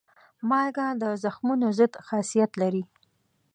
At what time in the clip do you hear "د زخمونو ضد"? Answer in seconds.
1.01-1.93